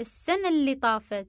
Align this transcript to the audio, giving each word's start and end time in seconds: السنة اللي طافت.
السنة 0.00 0.48
اللي 0.48 0.74
طافت. 0.74 1.26